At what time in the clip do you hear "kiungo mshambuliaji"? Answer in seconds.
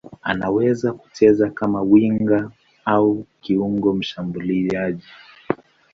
3.41-5.07